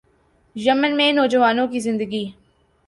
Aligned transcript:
یمن 0.55 0.95
میں 0.97 1.11
نوجوانوں 1.13 1.67
کی 1.67 1.79
زندگی 1.79 2.25